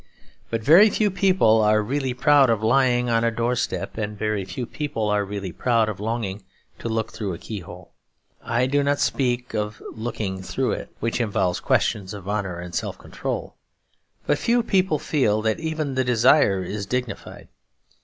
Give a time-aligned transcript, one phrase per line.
[0.49, 4.43] But very few people are really proud of lying on a door step, and very
[4.45, 6.41] few people are really proud of longing
[6.79, 7.91] to look through a key hole.
[8.43, 12.97] I do not speak of looking through it, which involves questions of honour and self
[12.97, 13.57] control;
[14.25, 17.47] but few people feel that even the desire is dignified.